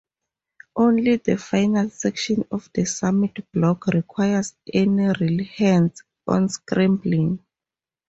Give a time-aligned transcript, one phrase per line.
[0.75, 7.45] Only the final section of the summit block requires any real hands on scrambling.